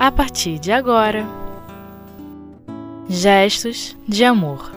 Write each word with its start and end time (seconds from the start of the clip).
a 0.00 0.10
partir 0.10 0.58
de 0.58 0.72
agora. 0.72 1.26
Gestos 3.06 3.94
de 4.08 4.24
amor. 4.24 4.72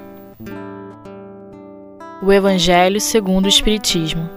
O 2.21 2.29
Evangelho 2.29 2.99
segundo 2.99 3.46
o 3.46 3.47
Espiritismo. 3.47 4.29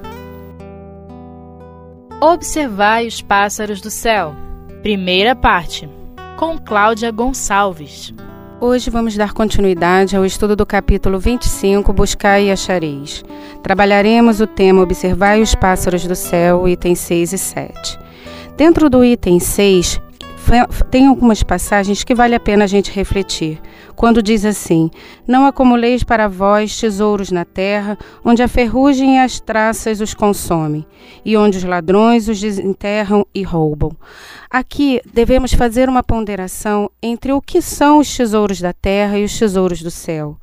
Observai 2.20 3.08
os 3.08 3.20
pássaros 3.20 3.80
do 3.80 3.90
céu. 3.90 4.32
Primeira 4.80 5.34
parte. 5.34 5.88
Com 6.36 6.56
Cláudia 6.56 7.10
Gonçalves. 7.10 8.14
Hoje 8.60 8.88
vamos 8.88 9.16
dar 9.16 9.32
continuidade 9.32 10.16
ao 10.16 10.24
estudo 10.24 10.54
do 10.54 10.64
capítulo 10.64 11.18
25, 11.18 11.92
Buscai 11.92 12.44
e 12.44 12.52
Achareis. 12.52 13.24
Trabalharemos 13.60 14.40
o 14.40 14.46
tema 14.46 14.82
Observai 14.82 15.42
os 15.42 15.52
pássaros 15.52 16.06
do 16.06 16.14
céu, 16.14 16.68
itens 16.68 17.00
6 17.00 17.32
e 17.32 17.38
7. 17.38 17.98
Dentro 18.56 18.88
do 18.88 19.04
item 19.04 19.40
6, 19.40 20.00
tem 20.90 21.06
algumas 21.06 21.42
passagens 21.42 22.04
que 22.04 22.14
vale 22.14 22.34
a 22.34 22.40
pena 22.40 22.64
a 22.64 22.66
gente 22.66 22.90
refletir. 22.90 23.60
Quando 23.94 24.22
diz 24.22 24.44
assim: 24.44 24.90
Não 25.26 25.46
acumuleis 25.46 26.04
para 26.04 26.28
vós 26.28 26.78
tesouros 26.78 27.30
na 27.30 27.44
terra, 27.44 27.98
onde 28.24 28.42
a 28.42 28.48
ferrugem 28.48 29.16
e 29.16 29.18
as 29.18 29.40
traças 29.40 30.00
os 30.00 30.14
consomem, 30.14 30.86
e 31.24 31.36
onde 31.36 31.58
os 31.58 31.64
ladrões 31.64 32.28
os 32.28 32.40
desenterram 32.40 33.26
e 33.34 33.42
roubam. 33.42 33.92
Aqui 34.50 35.00
devemos 35.12 35.52
fazer 35.52 35.88
uma 35.88 36.02
ponderação 36.02 36.90
entre 37.02 37.32
o 37.32 37.40
que 37.40 37.60
são 37.60 37.98
os 37.98 38.16
tesouros 38.16 38.60
da 38.60 38.72
terra 38.72 39.18
e 39.18 39.24
os 39.24 39.38
tesouros 39.38 39.82
do 39.82 39.90
céu. 39.90 40.36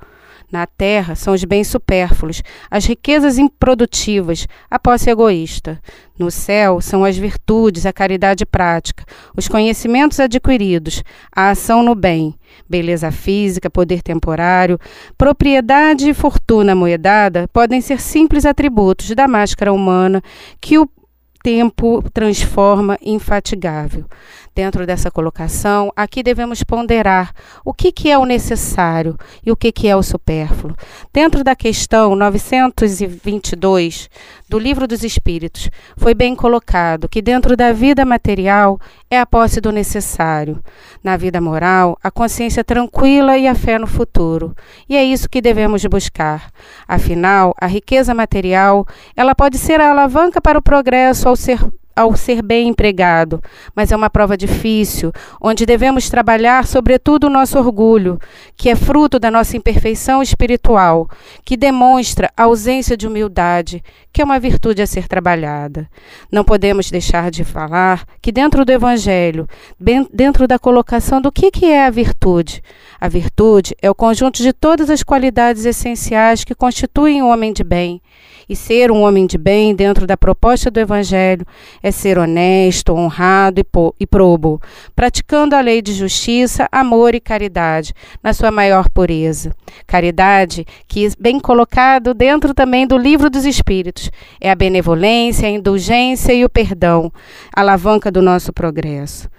Na 0.54 0.68
terra 0.68 1.16
são 1.16 1.34
os 1.34 1.44
bens 1.44 1.68
supérfluos, 1.68 2.44
as 2.70 2.86
riquezas 2.86 3.40
improdutivas, 3.40 4.48
a 4.70 4.78
posse 4.78 5.10
egoísta. 5.10 5.82
No 6.16 6.30
céu 6.30 6.80
são 6.80 7.04
as 7.04 7.18
virtudes, 7.18 7.88
a 7.88 7.92
caridade 7.92 8.46
prática, 8.46 9.04
os 9.36 9.48
conhecimentos 9.48 10.20
adquiridos, 10.20 11.04
a 11.36 11.50
ação 11.50 11.82
no 11.82 11.96
bem, 11.96 12.36
beleza 12.70 13.10
física, 13.10 13.68
poder 13.68 14.04
temporário, 14.04 14.78
propriedade 15.18 16.08
e 16.08 16.14
fortuna 16.14 16.76
moedada 16.76 17.48
podem 17.52 17.82
ser 17.82 18.00
simples 18.00 18.46
atributos 18.46 19.10
da 19.16 19.28
máscara 19.28 19.74
humana 19.74 20.22
que 20.62 20.78
o 20.78 20.88
tempo 21.44 22.02
transforma 22.14 22.98
infatigável. 23.02 24.06
Dentro 24.56 24.86
dessa 24.86 25.10
colocação, 25.10 25.92
aqui 25.96 26.22
devemos 26.22 26.62
ponderar 26.62 27.34
o 27.66 27.74
que, 27.74 27.92
que 27.92 28.12
é 28.12 28.18
o 28.20 28.26
necessário 28.26 29.18
e 29.44 29.52
o 29.52 29.56
que, 29.56 29.72
que 29.72 29.88
é 29.88 29.96
o 29.96 30.04
supérfluo. 30.04 30.76
Dentro 31.12 31.44
da 31.44 31.56
questão 31.56 32.16
922 32.16 34.12
do 34.48 34.60
Livro 34.60 34.88
dos 34.88 35.04
Espíritos, 35.04 35.72
foi 35.98 36.14
bem 36.14 36.36
colocado 36.36 37.10
que 37.10 37.20
dentro 37.20 37.58
da 37.58 37.72
vida 37.72 38.06
material 38.06 38.80
é 39.10 39.20
a 39.20 39.26
posse 39.26 39.60
do 39.60 39.72
necessário. 39.72 40.64
Na 41.04 41.18
vida 41.18 41.42
moral, 41.42 41.98
a 42.04 42.12
consciência 42.12 42.64
tranquila 42.64 43.36
e 43.36 43.48
a 43.48 43.56
fé 43.56 43.80
no 43.80 43.88
futuro. 43.88 44.56
E 44.88 44.96
é 44.96 45.04
isso 45.04 45.28
que 45.28 45.42
devemos 45.42 45.84
buscar. 45.86 46.52
Afinal, 46.88 47.56
a 47.60 47.66
riqueza 47.66 48.14
material, 48.14 48.86
ela 49.16 49.34
pode 49.34 49.58
ser 49.58 49.82
a 49.82 49.90
alavanca 49.90 50.40
para 50.40 50.60
o 50.60 50.62
progresso 50.62 51.28
ao 51.28 51.36
ser 51.36 51.60
ao 51.96 52.16
ser 52.16 52.42
bem 52.42 52.68
empregado, 52.68 53.42
mas 53.76 53.92
é 53.92 53.96
uma 53.96 54.10
prova 54.10 54.36
difícil, 54.36 55.12
onde 55.42 55.66
devemos 55.66 56.10
trabalhar 56.10 56.66
sobretudo 56.66 57.28
o 57.28 57.30
nosso 57.30 57.58
orgulho, 57.58 58.20
que 58.56 58.70
é 58.70 58.76
fruto 58.76 59.20
da 59.20 59.30
nossa 59.30 59.56
imperfeição 59.58 60.22
espiritual, 60.22 61.10
que 61.46 61.58
demonstra 61.58 62.32
a 62.36 62.44
ausência 62.44 62.98
de 62.98 63.08
humildade, 63.08 63.84
que 64.12 64.22
é 64.22 64.26
uma 64.26 64.40
virtude 64.40 64.82
a 64.82 64.88
ser 64.88 65.08
trabalhada. 65.08 65.90
Não 66.32 66.44
podemos 66.44 66.90
deixar 66.90 67.32
de 67.32 67.44
falar 67.44 68.06
que 68.22 68.32
dentro 68.32 68.64
do 68.64 68.72
evangelho, 68.72 69.48
dentro 70.12 70.48
da 70.48 70.60
colocação 70.60 71.22
do 71.22 71.32
que 71.32 71.66
é 71.66 71.86
a 71.86 71.90
virtude, 71.90 72.62
a 73.00 73.10
virtude 73.10 73.76
é 73.82 73.90
o 73.90 73.96
conjunto 73.96 74.42
de 74.42 74.54
todas 74.54 74.90
as 74.90 75.04
qualidades 75.04 75.66
essenciais 75.66 76.44
que 76.44 76.56
constituem 76.56 77.22
um 77.22 77.30
homem 77.30 77.52
de 77.52 77.64
bem. 77.64 78.02
E 78.48 78.56
ser 78.56 78.92
um 78.92 79.02
homem 79.02 79.26
de 79.26 79.38
bem 79.38 79.74
dentro 79.74 80.06
da 80.06 80.18
proposta 80.18 80.70
do 80.70 80.80
Evangelho 80.80 81.46
é 81.84 81.92
ser 81.92 82.18
honesto, 82.18 82.94
honrado 82.94 83.62
e 84.00 84.08
probo, 84.08 84.62
praticando 84.96 85.56
a 85.56 85.60
lei 85.60 85.82
de 85.82 85.92
justiça, 85.94 86.68
amor 86.72 87.14
e 87.14 87.20
caridade, 87.20 87.94
na 88.24 88.34
sua 88.34 88.50
maior 88.50 88.90
pureza. 88.90 89.54
Caridade, 89.86 90.66
que 90.88 91.10
bem 91.20 91.40
colocado 91.40 92.14
dentro 92.14 92.54
também 92.54 92.88
do 92.88 92.98
livro 92.98 93.30
dos 93.30 93.46
Espíritos, 93.46 94.10
é 94.40 94.50
a 94.50 94.56
benevolência, 94.56 95.48
a 95.48 95.52
indulgência 95.52 96.34
e 96.34 96.46
o 96.46 96.50
perdão, 96.50 97.12
alavanca 97.54 98.10
do 98.10 98.22
nosso 98.22 98.54
progresso 98.54 99.30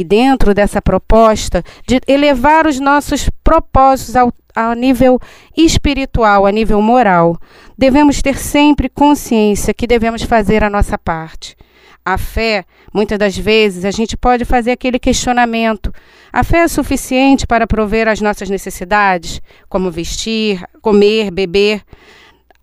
e 0.00 0.04
dentro 0.04 0.52
dessa 0.52 0.82
proposta 0.82 1.62
de 1.86 2.00
elevar 2.06 2.66
os 2.66 2.78
nossos 2.78 3.30
propósitos 3.42 4.14
ao, 4.14 4.32
a 4.54 4.74
nível 4.74 5.18
espiritual, 5.56 6.44
a 6.44 6.52
nível 6.52 6.82
moral, 6.82 7.38
devemos 7.78 8.20
ter 8.20 8.36
sempre 8.36 8.88
consciência 8.88 9.72
que 9.72 9.86
devemos 9.86 10.22
fazer 10.22 10.62
a 10.62 10.70
nossa 10.70 10.98
parte. 10.98 11.56
A 12.04 12.18
fé, 12.18 12.64
muitas 12.92 13.18
das 13.18 13.36
vezes, 13.36 13.84
a 13.84 13.90
gente 13.90 14.16
pode 14.16 14.44
fazer 14.44 14.70
aquele 14.70 14.98
questionamento: 14.98 15.92
a 16.32 16.44
fé 16.44 16.58
é 16.58 16.68
suficiente 16.68 17.46
para 17.46 17.66
prover 17.66 18.06
as 18.06 18.20
nossas 18.20 18.48
necessidades, 18.48 19.40
como 19.68 19.90
vestir, 19.90 20.62
comer, 20.80 21.30
beber? 21.30 21.82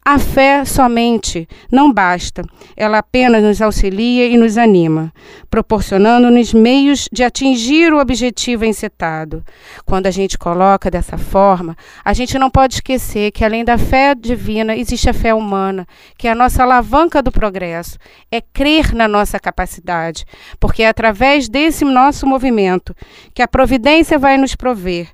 A 0.06 0.20
fé 0.20 0.66
somente 0.66 1.48
não 1.72 1.92
basta, 1.92 2.44
ela 2.76 2.98
apenas 2.98 3.42
nos 3.42 3.62
auxilia 3.62 4.28
e 4.28 4.38
nos 4.38 4.58
anima, 4.58 5.14
proporcionando-nos 5.50 6.54
meios 6.54 7.08
de 7.10 7.24
atingir 7.24 7.94
o 7.94 8.00
objetivo 8.00 8.66
encetado. 8.66 9.42
Quando 9.86 10.08
a 10.08 10.12
gente 10.12 10.38
coloca 10.38 10.92
dessa 10.92 11.18
forma, 11.18 11.78
a 12.04 12.12
gente 12.12 12.38
não 12.38 12.50
pode 12.50 12.76
esquecer 12.76 13.32
que 13.32 13.46
além 13.46 13.64
da 13.64 13.78
fé 13.78 14.14
divina 14.14 14.76
existe 14.76 15.10
a 15.10 15.14
fé 15.14 15.34
humana, 15.34 15.88
que 16.18 16.28
é 16.28 16.32
a 16.32 16.36
nossa 16.36 16.64
alavanca 16.64 17.22
do 17.22 17.32
progresso, 17.32 17.98
é 18.30 18.42
crer 18.42 18.94
na 18.94 19.08
nossa 19.08 19.40
capacidade, 19.40 20.26
porque 20.60 20.84
é 20.84 20.90
através 20.90 21.48
desse 21.48 21.86
nosso 21.86 22.28
movimento 22.28 22.94
que 23.34 23.42
a 23.42 23.48
providência 23.48 24.20
vai 24.20 24.38
nos 24.38 24.54
prover 24.54 25.08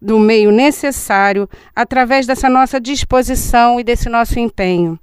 do 0.00 0.18
meio 0.18 0.50
necessário 0.50 1.48
através 1.74 2.26
dessa 2.26 2.48
nossa 2.48 2.80
disposição 2.80 3.80
e 3.80 3.84
desse 3.84 4.08
nosso 4.08 4.38
empenho. 4.38 4.98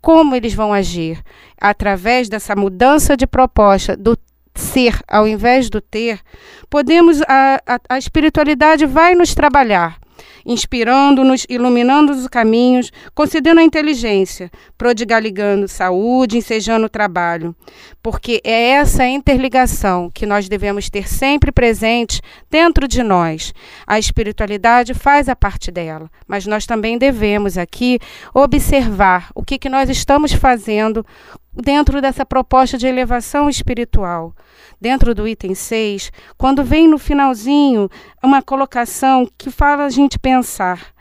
Como 0.00 0.34
eles 0.34 0.54
vão 0.54 0.72
agir? 0.72 1.22
Através 1.60 2.28
dessa 2.28 2.56
mudança 2.56 3.16
de 3.16 3.26
proposta 3.26 3.96
do 3.96 4.18
ser 4.54 4.98
ao 5.06 5.28
invés 5.28 5.70
do 5.70 5.80
ter, 5.80 6.20
podemos 6.68 7.22
a, 7.22 7.60
a, 7.66 7.80
a 7.90 7.98
espiritualidade 7.98 8.84
vai 8.86 9.14
nos 9.14 9.34
trabalhar 9.34 9.99
inspirando-nos, 10.44 11.46
iluminando 11.48 12.12
os 12.12 12.26
caminhos, 12.28 12.90
concedendo 13.14 13.60
a 13.60 13.64
inteligência, 13.64 14.50
prodigaligando 14.76 15.68
saúde, 15.68 16.38
ensejando 16.38 16.86
o 16.86 16.90
trabalho. 16.90 17.54
Porque 18.02 18.40
é 18.44 18.70
essa 18.70 19.06
interligação 19.06 20.10
que 20.12 20.26
nós 20.26 20.48
devemos 20.48 20.88
ter 20.88 21.08
sempre 21.08 21.52
presente 21.52 22.20
dentro 22.50 22.88
de 22.88 23.02
nós. 23.02 23.52
A 23.86 23.98
espiritualidade 23.98 24.94
faz 24.94 25.28
a 25.28 25.36
parte 25.36 25.70
dela, 25.70 26.10
mas 26.26 26.46
nós 26.46 26.66
também 26.66 26.98
devemos 26.98 27.58
aqui 27.58 27.98
observar 28.34 29.30
o 29.34 29.42
que, 29.42 29.58
que 29.58 29.68
nós 29.68 29.88
estamos 29.90 30.32
fazendo 30.32 31.04
dentro 31.52 32.00
dessa 32.00 32.24
proposta 32.24 32.78
de 32.78 32.86
elevação 32.86 33.48
espiritual. 33.48 34.34
Dentro 34.80 35.14
do 35.14 35.26
item 35.26 35.54
6, 35.54 36.10
quando 36.36 36.64
vem 36.64 36.88
no 36.88 36.98
finalzinho 36.98 37.88
uma 38.22 38.42
colocação 38.42 39.28
que 39.36 39.50
fala 39.50 39.84
a 39.84 39.90
gente 39.90 40.18
pensar. 40.18 40.94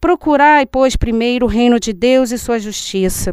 Procurai, 0.00 0.66
pois, 0.66 0.96
primeiro 0.96 1.46
o 1.46 1.48
reino 1.48 1.78
de 1.78 1.92
Deus 1.92 2.32
e 2.32 2.38
sua 2.38 2.58
justiça, 2.58 3.30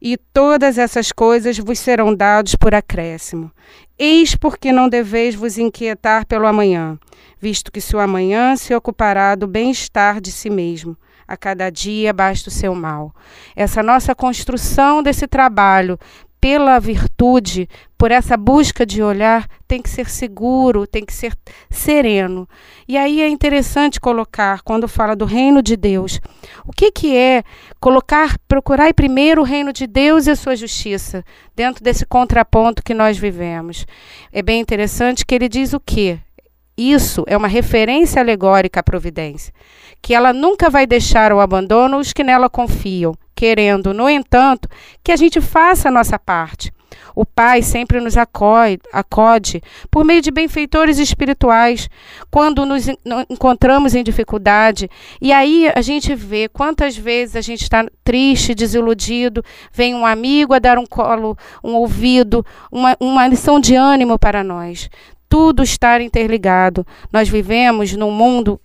e 0.00 0.16
todas 0.16 0.78
essas 0.78 1.10
coisas 1.10 1.58
vos 1.58 1.80
serão 1.80 2.14
dados 2.14 2.54
por 2.54 2.72
acréscimo. 2.74 3.50
Eis 3.98 4.36
porque 4.36 4.70
não 4.70 4.88
deveis 4.88 5.34
vos 5.34 5.58
inquietar 5.58 6.24
pelo 6.24 6.46
amanhã, 6.46 6.96
visto 7.40 7.72
que 7.72 7.80
se 7.80 7.96
o 7.96 7.98
amanhã 7.98 8.54
se 8.54 8.72
ocupará 8.72 9.34
do 9.34 9.48
bem-estar 9.48 10.20
de 10.20 10.30
si 10.30 10.48
mesmo 10.48 10.96
a 11.32 11.36
cada 11.36 11.70
dia 11.70 12.12
basta 12.12 12.50
o 12.50 12.52
seu 12.52 12.74
mal. 12.74 13.10
Essa 13.56 13.82
nossa 13.82 14.14
construção 14.14 15.02
desse 15.02 15.26
trabalho 15.26 15.98
pela 16.38 16.78
virtude, 16.78 17.66
por 17.96 18.10
essa 18.10 18.36
busca 18.36 18.84
de 18.84 19.02
olhar, 19.02 19.48
tem 19.66 19.80
que 19.80 19.88
ser 19.88 20.10
seguro, 20.10 20.86
tem 20.86 21.06
que 21.06 21.12
ser 21.12 21.32
sereno. 21.70 22.46
E 22.86 22.98
aí 22.98 23.22
é 23.22 23.28
interessante 23.28 23.98
colocar, 23.98 24.60
quando 24.60 24.86
fala 24.86 25.16
do 25.16 25.24
reino 25.24 25.62
de 25.62 25.74
Deus, 25.74 26.20
o 26.66 26.72
que, 26.72 26.90
que 26.90 27.16
é 27.16 27.42
colocar, 27.80 28.36
procurar 28.46 28.92
primeiro 28.92 29.40
o 29.40 29.44
reino 29.44 29.72
de 29.72 29.86
Deus 29.86 30.26
e 30.26 30.32
a 30.32 30.36
sua 30.36 30.54
justiça, 30.54 31.24
dentro 31.56 31.82
desse 31.82 32.04
contraponto 32.04 32.82
que 32.82 32.92
nós 32.92 33.16
vivemos. 33.16 33.86
É 34.30 34.42
bem 34.42 34.60
interessante 34.60 35.24
que 35.24 35.34
ele 35.34 35.48
diz 35.48 35.72
o 35.72 35.80
quê? 35.80 36.18
Isso 36.90 37.22
é 37.28 37.36
uma 37.36 37.46
referência 37.46 38.20
alegórica 38.20 38.80
à 38.80 38.82
providência, 38.82 39.54
que 40.02 40.12
ela 40.12 40.32
nunca 40.32 40.68
vai 40.68 40.84
deixar 40.84 41.30
ao 41.30 41.38
abandono 41.38 41.98
os 41.98 42.12
que 42.12 42.24
nela 42.24 42.50
confiam, 42.50 43.14
querendo, 43.36 43.94
no 43.94 44.10
entanto, 44.10 44.68
que 45.04 45.12
a 45.12 45.16
gente 45.16 45.40
faça 45.40 45.88
a 45.88 45.92
nossa 45.92 46.18
parte. 46.18 46.72
O 47.14 47.24
Pai 47.24 47.62
sempre 47.62 48.00
nos 48.00 48.16
acode, 48.16 48.80
acode 48.92 49.62
por 49.92 50.04
meio 50.04 50.20
de 50.20 50.32
benfeitores 50.32 50.98
espirituais 50.98 51.88
quando 52.30 52.66
nos 52.66 52.88
encontramos 53.28 53.94
em 53.94 54.02
dificuldade. 54.02 54.90
E 55.20 55.32
aí 55.32 55.70
a 55.74 55.82
gente 55.82 56.14
vê 56.16 56.48
quantas 56.48 56.96
vezes 56.96 57.36
a 57.36 57.40
gente 57.40 57.62
está 57.62 57.86
triste, 58.02 58.56
desiludido, 58.56 59.44
vem 59.72 59.94
um 59.94 60.04
amigo 60.04 60.52
a 60.52 60.58
dar 60.58 60.78
um 60.78 60.86
colo, 60.86 61.36
um 61.62 61.74
ouvido, 61.74 62.44
uma, 62.72 62.96
uma 62.98 63.28
lição 63.28 63.60
de 63.60 63.76
ânimo 63.76 64.18
para 64.18 64.42
nós. 64.42 64.90
Tudo 65.32 65.62
está 65.62 65.98
interligado. 66.02 66.86
Nós 67.10 67.26
vivemos 67.26 67.94
num 67.94 68.10
mundo 68.10 68.60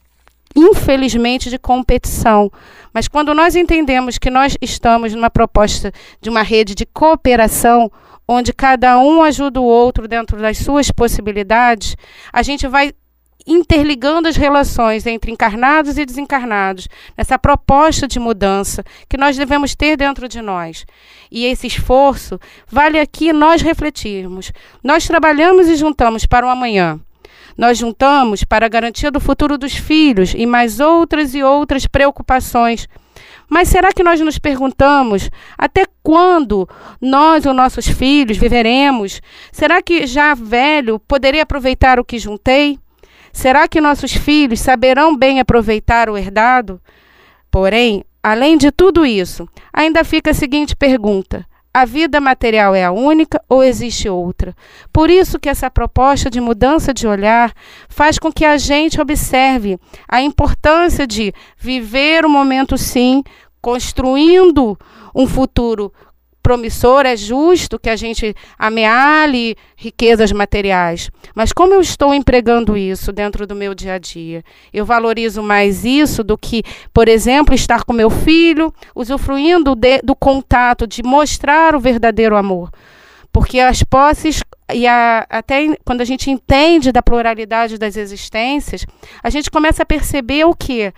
infelizmente, 0.53 1.49
de 1.49 1.57
competição. 1.57 2.51
Mas 2.91 3.07
quando 3.07 3.33
nós 3.33 3.55
entendemos 3.55 4.17
que 4.17 4.29
nós 4.29 4.57
estamos 4.61 5.13
numa 5.13 5.29
proposta 5.29 5.93
de 6.19 6.29
uma 6.29 6.41
rede 6.41 6.75
de 6.75 6.85
cooperação, 6.85 7.89
onde 8.27 8.51
cada 8.51 8.99
um 8.99 9.21
ajuda 9.21 9.61
o 9.61 9.63
outro 9.63 10.09
dentro 10.09 10.37
das 10.41 10.57
suas 10.57 10.91
possibilidades, 10.91 11.95
a 12.33 12.43
gente 12.43 12.67
vai 12.67 12.91
interligando 13.47 14.27
as 14.27 14.35
relações 14.35 15.07
entre 15.07 15.31
encarnados 15.31 15.97
e 15.97 16.05
desencarnados, 16.05 16.87
nessa 17.17 17.39
proposta 17.39 18.07
de 18.07 18.19
mudança 18.19 18.83
que 19.09 19.17
nós 19.17 19.37
devemos 19.37 19.73
ter 19.73 19.95
dentro 19.95 20.27
de 20.27 20.41
nós. 20.41 20.85
E 21.31 21.45
esse 21.45 21.65
esforço 21.65 22.39
vale 22.67 22.99
aqui 22.99 23.31
nós 23.31 23.61
refletirmos. 23.61 24.51
Nós 24.83 25.07
trabalhamos 25.07 25.69
e 25.69 25.75
juntamos 25.75 26.25
para 26.25 26.45
o 26.45 26.49
amanhã. 26.49 26.99
Nós 27.57 27.77
juntamos 27.77 28.43
para 28.43 28.67
a 28.67 28.69
garantia 28.69 29.09
do 29.09 29.19
futuro 29.19 29.57
dos 29.57 29.73
filhos 29.73 30.33
e 30.35 30.45
mais 30.45 30.79
outras 30.79 31.33
e 31.33 31.41
outras 31.41 31.87
preocupações. 31.87 32.87
Mas 33.49 33.69
será 33.69 33.91
que 33.91 34.03
nós 34.03 34.19
nos 34.19 34.37
perguntamos 34.37 35.29
até 35.57 35.85
quando 36.03 36.67
nós 37.01 37.45
ou 37.45 37.53
nossos 37.53 37.87
filhos 37.87 38.37
viveremos? 38.37 39.21
Será 39.51 39.81
que 39.81 40.05
já 40.05 40.35
velho 40.35 40.99
poderei 40.99 41.39
aproveitar 41.39 41.99
o 41.99 42.05
que 42.05 42.19
juntei? 42.19 42.77
Será 43.37 43.67
que 43.67 43.79
nossos 43.79 44.13
filhos 44.13 44.59
saberão 44.59 45.15
bem 45.15 45.39
aproveitar 45.39 46.09
o 46.09 46.17
herdado? 46.17 46.81
Porém, 47.51 48.03
além 48.23 48.57
de 48.57 48.71
tudo 48.71 49.05
isso, 49.05 49.47
ainda 49.71 50.03
fica 50.03 50.31
a 50.31 50.33
seguinte 50.33 50.75
pergunta: 50.75 51.45
a 51.71 51.85
vida 51.85 52.19
material 52.19 52.73
é 52.73 52.83
a 52.83 52.91
única 52.91 53.39
ou 53.47 53.63
existe 53.63 54.09
outra? 54.09 54.55
Por 54.91 55.11
isso 55.11 55.37
que 55.37 55.49
essa 55.49 55.69
proposta 55.69 56.31
de 56.31 56.41
mudança 56.41 56.91
de 56.91 57.07
olhar 57.07 57.53
faz 57.87 58.17
com 58.17 58.31
que 58.31 58.43
a 58.43 58.57
gente 58.57 58.99
observe 58.99 59.77
a 60.09 60.19
importância 60.19 61.05
de 61.05 61.31
viver 61.59 62.25
o 62.25 62.29
momento 62.29 62.75
sim, 62.75 63.23
construindo 63.61 64.75
um 65.13 65.27
futuro 65.27 65.93
promissor, 66.47 67.05
é 67.05 67.17
justo 67.17 67.77
que 67.77 67.89
a 67.89 67.97
gente 67.97 68.33
amealhe 68.57 69.57
riquezas 69.75 70.31
materiais. 70.31 71.11
Mas 71.35 71.51
como 71.51 71.73
eu 71.73 71.81
estou 71.81 72.13
empregando 72.13 72.77
isso 72.77 73.11
dentro 73.11 73.45
do 73.45 73.53
meu 73.53 73.75
dia 73.75 73.95
a 73.95 73.97
dia? 73.97 74.41
Eu 74.73 74.85
valorizo 74.85 75.43
mais 75.43 75.83
isso 75.83 76.23
do 76.23 76.37
que, 76.37 76.63
por 76.93 77.09
exemplo, 77.09 77.53
estar 77.53 77.83
com 77.83 77.91
meu 77.91 78.09
filho, 78.09 78.73
usufruindo 78.95 79.75
de, 79.75 80.01
do 80.01 80.15
contato, 80.15 80.87
de 80.87 81.03
mostrar 81.03 81.75
o 81.75 81.81
verdadeiro 81.81 82.37
amor. 82.37 82.71
Porque 83.29 83.59
as 83.59 83.83
posses 83.83 84.41
e 84.73 84.87
a, 84.87 85.27
até 85.29 85.75
quando 85.83 85.99
a 85.99 86.05
gente 86.05 86.31
entende 86.31 86.93
da 86.93 87.03
pluralidade 87.03 87.77
das 87.77 87.97
existências, 87.97 88.85
a 89.21 89.29
gente 89.29 89.51
começa 89.51 89.83
a 89.83 89.85
perceber 89.85 90.45
o 90.45 90.55
quê? 90.55 90.93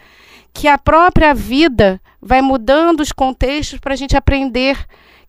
Que 0.54 0.68
a 0.68 0.78
própria 0.78 1.34
vida 1.34 2.00
vai 2.22 2.40
mudando 2.40 3.00
os 3.00 3.12
contextos 3.12 3.80
para 3.80 3.94
a 3.94 3.98
gente 3.98 4.16
aprender 4.16 4.78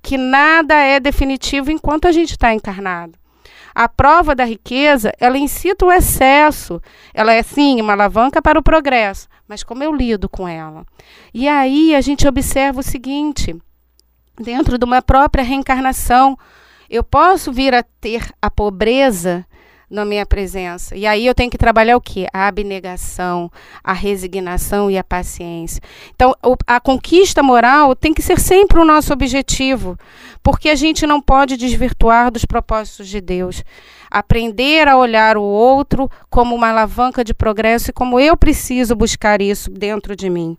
que 0.02 0.16
nada 0.16 0.74
é 0.74 0.98
definitivo 0.98 1.70
enquanto 1.70 2.06
a 2.06 2.12
gente 2.12 2.30
está 2.32 2.54
encarnado. 2.54 3.18
A 3.74 3.88
prova 3.88 4.34
da 4.34 4.44
riqueza, 4.44 5.12
ela 5.18 5.38
incita 5.38 5.86
o 5.86 5.92
excesso. 5.92 6.82
Ela 7.14 7.32
é, 7.32 7.42
sim, 7.42 7.80
uma 7.80 7.92
alavanca 7.92 8.42
para 8.42 8.58
o 8.58 8.62
progresso. 8.62 9.28
Mas 9.46 9.62
como 9.62 9.82
eu 9.82 9.94
lido 9.94 10.28
com 10.28 10.46
ela? 10.46 10.84
E 11.32 11.48
aí 11.48 11.94
a 11.94 12.00
gente 12.00 12.26
observa 12.26 12.80
o 12.80 12.84
seguinte: 12.84 13.56
dentro 14.38 14.76
de 14.76 14.84
uma 14.84 15.00
própria 15.00 15.44
reencarnação, 15.44 16.36
eu 16.88 17.04
posso 17.04 17.52
vir 17.52 17.74
a 17.74 17.82
ter 17.82 18.32
a 18.42 18.50
pobreza 18.50 19.46
na 19.90 20.04
minha 20.04 20.24
presença. 20.24 20.96
E 20.96 21.04
aí 21.04 21.26
eu 21.26 21.34
tenho 21.34 21.50
que 21.50 21.58
trabalhar 21.58 21.96
o 21.96 22.00
quê? 22.00 22.26
A 22.32 22.46
abnegação, 22.46 23.50
a 23.82 23.92
resignação 23.92 24.90
e 24.90 24.96
a 24.96 25.02
paciência. 25.02 25.82
Então, 26.14 26.34
a 26.66 26.78
conquista 26.78 27.42
moral 27.42 27.96
tem 27.96 28.14
que 28.14 28.22
ser 28.22 28.38
sempre 28.38 28.78
o 28.78 28.84
nosso 28.84 29.12
objetivo, 29.12 29.98
porque 30.42 30.68
a 30.68 30.74
gente 30.76 31.06
não 31.06 31.20
pode 31.20 31.56
desvirtuar 31.56 32.30
dos 32.30 32.44
propósitos 32.44 33.08
de 33.08 33.20
Deus. 33.20 33.64
Aprender 34.10 34.88
a 34.88 34.96
olhar 34.96 35.36
o 35.36 35.42
outro 35.42 36.10
como 36.28 36.54
uma 36.54 36.70
alavanca 36.70 37.22
de 37.22 37.32
progresso 37.32 37.90
e 37.90 37.92
como 37.92 38.18
eu 38.18 38.36
preciso 38.36 38.96
buscar 38.96 39.40
isso 39.40 39.70
dentro 39.70 40.16
de 40.16 40.28
mim. 40.28 40.56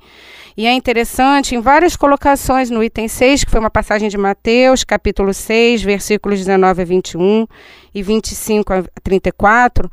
E 0.56 0.66
é 0.66 0.74
interessante, 0.74 1.56
em 1.56 1.62
várias 1.62 1.96
colocações 1.96 2.70
no 2.70 2.84
item 2.84 3.08
6, 3.08 3.44
que 3.44 3.52
foi 3.52 3.60
uma 3.60 3.70
passagem 3.70 4.10
de 4.10 4.18
Mateus, 4.18 4.84
capítulo 4.84 5.34
6, 5.34 5.82
versículos 5.82 6.40
19 6.40 6.82
a 6.82 6.86
21 6.86 7.48
e 7.94 8.04
25 8.04 8.74
a 8.74 8.84
34, 9.04 9.90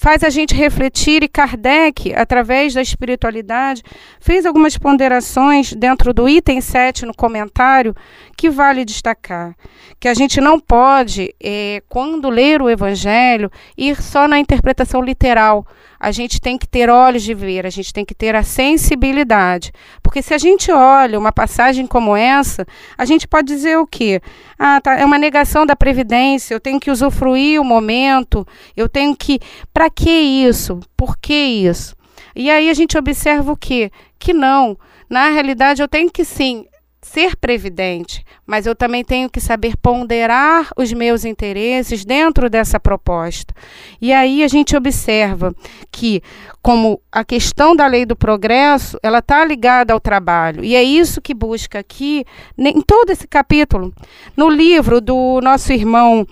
faz 0.00 0.24
a 0.24 0.30
gente 0.30 0.54
refletir 0.54 1.22
e 1.22 1.28
Kardec, 1.28 2.14
através 2.14 2.72
da 2.72 2.80
espiritualidade, 2.80 3.82
fez 4.18 4.46
algumas 4.46 4.78
ponderações 4.78 5.74
dentro 5.74 6.14
do 6.14 6.26
item 6.26 6.58
7 6.58 7.04
no 7.04 7.14
comentário 7.14 7.94
que 8.34 8.48
vale 8.48 8.82
destacar. 8.86 9.54
Que 10.00 10.08
a 10.08 10.14
gente 10.14 10.40
não 10.40 10.58
pode, 10.58 11.34
é, 11.38 11.82
quando 11.86 12.30
ler 12.30 12.62
o 12.62 12.70
Evangelho, 12.70 13.52
ir 13.76 14.00
só 14.00 14.26
na 14.26 14.38
interpretação 14.38 15.02
literal, 15.02 15.66
a 16.00 16.10
gente 16.10 16.40
tem 16.40 16.56
que 16.56 16.66
ter 16.66 16.88
olhos 16.88 17.22
de 17.22 17.34
ver, 17.34 17.66
a 17.66 17.70
gente 17.70 17.92
tem 17.92 18.06
que 18.06 18.14
ter 18.14 18.34
a 18.34 18.42
sensibilidade. 18.42 19.70
Porque 20.02 20.22
se 20.22 20.32
a 20.32 20.38
gente 20.38 20.72
olha 20.72 21.18
uma 21.18 21.30
passagem 21.30 21.86
como 21.86 22.16
essa, 22.16 22.66
a 22.96 23.04
gente 23.04 23.28
pode 23.28 23.48
dizer 23.48 23.76
o 23.76 23.86
quê? 23.86 24.22
Ah, 24.58 24.80
tá, 24.80 24.98
é 24.98 25.04
uma 25.04 25.18
negação 25.18 25.66
da 25.66 25.76
previdência, 25.76 26.54
eu 26.54 26.60
tenho 26.60 26.80
que 26.80 26.90
usufruir 26.90 27.60
o 27.60 27.64
momento, 27.64 28.46
eu 28.74 28.88
tenho 28.88 29.14
que. 29.14 29.38
Para 29.74 29.90
que 29.90 30.10
isso? 30.10 30.80
Por 30.96 31.18
que 31.18 31.34
isso? 31.34 31.94
E 32.34 32.50
aí 32.50 32.70
a 32.70 32.74
gente 32.74 32.96
observa 32.96 33.52
o 33.52 33.56
quê? 33.56 33.90
Que 34.18 34.32
não. 34.32 34.78
Na 35.08 35.28
realidade, 35.28 35.82
eu 35.82 35.88
tenho 35.88 36.10
que 36.10 36.24
sim 36.24 36.64
ser 37.02 37.34
previdente, 37.36 38.24
mas 38.46 38.66
eu 38.66 38.74
também 38.74 39.02
tenho 39.02 39.30
que 39.30 39.40
saber 39.40 39.76
ponderar 39.76 40.68
os 40.76 40.92
meus 40.92 41.24
interesses 41.24 42.04
dentro 42.04 42.50
dessa 42.50 42.78
proposta. 42.78 43.54
E 44.00 44.12
aí 44.12 44.42
a 44.42 44.48
gente 44.48 44.76
observa 44.76 45.54
que, 45.90 46.22
como 46.60 47.00
a 47.10 47.24
questão 47.24 47.74
da 47.74 47.86
lei 47.86 48.04
do 48.04 48.14
progresso, 48.14 48.98
ela 49.02 49.20
está 49.20 49.44
ligada 49.44 49.94
ao 49.94 50.00
trabalho. 50.00 50.62
E 50.62 50.74
é 50.74 50.82
isso 50.82 51.22
que 51.22 51.32
busca 51.32 51.78
aqui, 51.78 52.24
em 52.58 52.82
todo 52.82 53.10
esse 53.10 53.26
capítulo. 53.26 53.94
No 54.36 54.50
livro 54.50 55.00
do 55.00 55.40
nosso 55.42 55.72
irmão, 55.72 56.26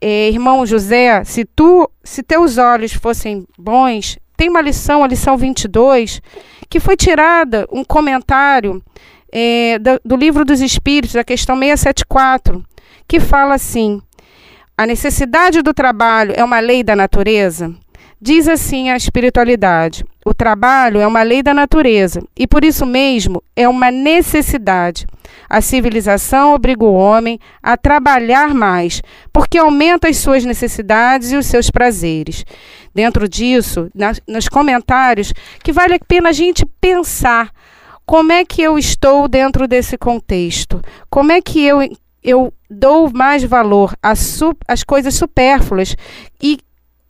eh, 0.00 0.30
irmão 0.30 0.64
José, 0.64 1.22
se, 1.24 1.44
tu, 1.44 1.90
se 2.02 2.22
teus 2.22 2.56
olhos 2.56 2.94
fossem 2.94 3.46
bons, 3.58 4.18
tem 4.38 4.48
uma 4.48 4.62
lição, 4.62 5.04
a 5.04 5.08
lição 5.08 5.36
22, 5.36 6.22
que 6.70 6.80
foi 6.80 6.96
tirada, 6.96 7.66
um 7.70 7.84
comentário 7.84 8.82
é, 9.32 9.78
do, 9.78 10.00
do 10.04 10.16
Livro 10.16 10.44
dos 10.44 10.60
Espíritos, 10.60 11.16
a 11.16 11.24
questão 11.24 11.58
674, 11.58 12.64
que 13.06 13.20
fala 13.20 13.54
assim: 13.54 14.00
a 14.76 14.86
necessidade 14.86 15.62
do 15.62 15.74
trabalho 15.74 16.32
é 16.36 16.44
uma 16.44 16.60
lei 16.60 16.82
da 16.82 16.94
natureza? 16.94 17.74
Diz 18.20 18.48
assim 18.48 18.90
a 18.90 18.96
espiritualidade: 18.96 20.04
o 20.24 20.34
trabalho 20.34 21.00
é 21.00 21.06
uma 21.06 21.22
lei 21.22 21.42
da 21.42 21.54
natureza 21.54 22.20
e 22.36 22.46
por 22.46 22.64
isso 22.64 22.84
mesmo 22.84 23.42
é 23.54 23.68
uma 23.68 23.90
necessidade. 23.90 25.06
A 25.48 25.60
civilização 25.60 26.52
obriga 26.52 26.84
o 26.84 26.92
homem 26.92 27.38
a 27.62 27.76
trabalhar 27.76 28.52
mais, 28.54 29.00
porque 29.32 29.56
aumenta 29.56 30.08
as 30.08 30.16
suas 30.16 30.44
necessidades 30.44 31.32
e 31.32 31.36
os 31.36 31.46
seus 31.46 31.70
prazeres. 31.70 32.44
Dentro 32.94 33.28
disso, 33.28 33.90
nos 34.26 34.48
comentários, 34.48 35.32
que 35.62 35.72
vale 35.72 35.94
a 35.94 36.00
pena 36.00 36.30
a 36.30 36.32
gente 36.32 36.66
pensar 36.80 37.50
como 38.08 38.32
é 38.32 38.42
que 38.42 38.62
eu 38.62 38.78
estou 38.78 39.28
dentro 39.28 39.68
desse 39.68 39.98
contexto? 39.98 40.80
Como 41.10 41.30
é 41.30 41.42
que 41.42 41.62
eu, 41.62 41.80
eu 42.24 42.50
dou 42.70 43.10
mais 43.12 43.44
valor 43.44 43.94
às, 44.02 44.40
às 44.66 44.82
coisas 44.82 45.14
supérfluas 45.14 45.94
e 46.42 46.58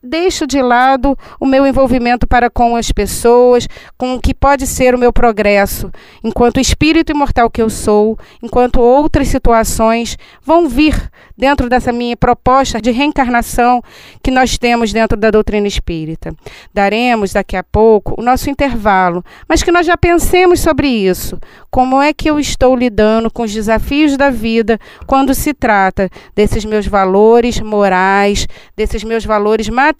deixo 0.09 0.47
de 0.47 0.61
lado 0.63 1.17
o 1.39 1.47
meu 1.47 1.67
envolvimento 1.67 2.27
para 2.27 2.49
com 2.49 2.75
as 2.75 2.91
pessoas, 2.91 3.69
com 3.97 4.15
o 4.15 4.21
que 4.21 4.35
pode 4.35 4.67
ser 4.67 4.95
o 4.95 4.99
meu 4.99 5.13
progresso, 5.13 5.91
enquanto 6.25 6.59
espírito 6.59 7.13
imortal 7.13 7.51
que 7.51 7.61
eu 7.61 7.69
sou, 7.69 8.19
enquanto 8.43 8.81
outras 8.81 9.29
situações 9.29 10.17
vão 10.43 10.69
vir 10.69 11.11
dentro 11.37 11.69
dessa 11.69 11.93
minha 11.93 12.17
proposta 12.17 12.81
de 12.81 12.91
reencarnação 12.91 13.81
que 14.21 14.31
nós 14.31 14.59
temos 14.59 14.93
dentro 14.93 15.17
da 15.17 15.31
doutrina 15.31 15.69
espírita. 15.69 16.35
Daremos 16.75 17.33
daqui 17.35 17.57
a 17.57 17.63
pouco 17.63 18.21
o 18.21 18.25
nosso 18.25 18.51
intervalo, 18.51 19.25
mas 19.49 19.63
que 19.63 19.71
nós 19.71 19.87
já 19.87 19.97
pensemos 19.97 20.61
sobre 20.61 20.89
isso. 20.89 21.39
Como 21.71 22.03
é 22.03 22.13
que 22.13 22.29
eu 22.29 22.41
estou 22.41 22.75
lidando 22.75 23.31
com 23.31 23.45
os 23.45 23.53
desafios 23.53 24.17
da 24.17 24.31
vida 24.31 24.79
quando 25.07 25.33
se 25.35 25.55
trata 25.55 26.11
desses 26.35 26.65
meus 26.65 26.87
valores 26.87 27.61
morais, 27.61 28.49
desses 28.77 29.05
meus 29.05 29.25
valores 29.25 29.69
materiais, 29.69 29.98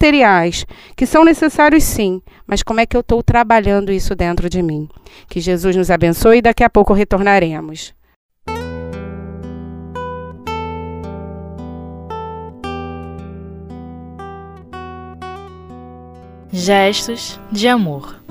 que 0.95 1.05
são 1.05 1.25
necessários 1.25 1.83
sim, 1.83 2.21
mas 2.47 2.63
como 2.63 2.79
é 2.79 2.85
que 2.85 2.95
eu 2.95 3.01
estou 3.01 3.21
trabalhando 3.21 3.91
isso 3.91 4.15
dentro 4.15 4.49
de 4.49 4.61
mim? 4.61 4.87
Que 5.27 5.41
Jesus 5.41 5.75
nos 5.75 5.91
abençoe 5.91 6.37
e 6.37 6.41
daqui 6.41 6.63
a 6.63 6.69
pouco 6.69 6.93
retornaremos. 6.93 7.93
Gestos 16.51 17.39
de 17.51 17.67
amor. 17.67 18.23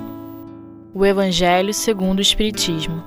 O 0.93 1.05
Evangelho 1.05 1.73
segundo 1.73 2.19
o 2.19 2.21
Espiritismo. 2.21 3.03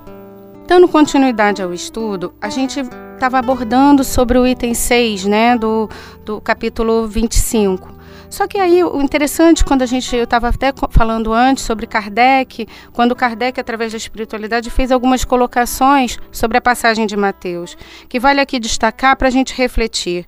Dando 0.65 0.87
continuidade 0.87 1.61
ao 1.61 1.73
estudo, 1.73 2.33
a 2.41 2.49
gente 2.49 2.79
estava 3.13 3.37
abordando 3.37 4.03
sobre 4.03 4.37
o 4.37 4.47
item 4.47 4.73
6, 4.73 5.25
né, 5.25 5.57
do, 5.57 5.89
do 6.25 6.41
capítulo 6.41 7.07
25. 7.07 7.92
Só 8.33 8.47
que 8.47 8.57
aí 8.57 8.83
o 8.83 8.99
interessante, 8.99 9.63
quando 9.63 9.83
a 9.83 9.85
gente, 9.85 10.15
eu 10.15 10.23
estava 10.23 10.47
até 10.49 10.73
falando 10.89 11.31
antes 11.31 11.63
sobre 11.63 11.85
Kardec, 11.85 12.67
quando 12.91 13.15
Kardec, 13.15 13.59
através 13.59 13.91
da 13.91 13.97
espiritualidade, 13.99 14.71
fez 14.71 14.91
algumas 14.91 15.23
colocações 15.23 16.17
sobre 16.31 16.57
a 16.57 16.61
passagem 16.61 17.05
de 17.05 17.15
Mateus, 17.15 17.77
que 18.09 18.19
vale 18.19 18.41
aqui 18.41 18.59
destacar 18.59 19.15
para 19.17 19.27
a 19.27 19.31
gente 19.31 19.53
refletir. 19.53 20.25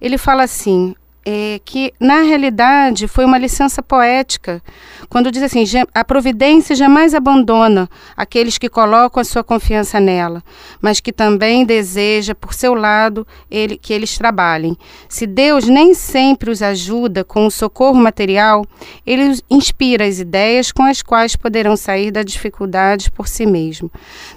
Ele 0.00 0.16
fala 0.16 0.44
assim: 0.44 0.94
é, 1.30 1.60
que, 1.62 1.92
na 2.00 2.22
realidade, 2.22 3.06
foi 3.06 3.26
uma 3.26 3.36
licença 3.36 3.82
poética, 3.82 4.62
quando 5.10 5.30
diz 5.30 5.42
assim: 5.42 5.62
a 5.94 6.02
providência 6.02 6.74
jamais 6.74 7.12
abandona 7.12 7.86
aqueles 8.16 8.56
que 8.56 8.70
colocam 8.70 9.20
a 9.20 9.24
sua 9.24 9.44
confiança 9.44 10.00
nela, 10.00 10.42
mas 10.80 11.00
que 11.00 11.12
também 11.12 11.66
deseja, 11.66 12.34
por 12.34 12.54
seu 12.54 12.72
lado, 12.72 13.26
ele, 13.50 13.76
que 13.76 13.92
eles 13.92 14.16
trabalhem. 14.16 14.74
Se 15.06 15.26
Deus 15.26 15.66
nem 15.68 15.92
sempre 15.92 16.50
os 16.50 16.62
ajuda 16.62 17.22
com 17.22 17.46
o 17.46 17.50
socorro 17.50 18.00
material, 18.00 18.64
ele 19.04 19.28
os 19.28 19.42
inspira 19.50 20.06
as 20.06 20.18
ideias 20.18 20.72
com 20.72 20.82
as 20.82 21.02
quais 21.02 21.36
poderão 21.36 21.76
sair 21.76 22.10
da 22.10 22.22
dificuldade 22.22 23.10
por 23.10 23.28
si 23.28 23.44
mesmo. 23.44 23.92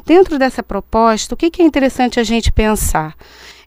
Dentro 0.06 0.38
dessa 0.38 0.62
proposta, 0.62 1.36
o 1.36 1.38
que 1.38 1.62
é 1.62 1.66
interessante 1.66 2.20
a 2.20 2.24
gente 2.24 2.52
pensar? 2.52 3.16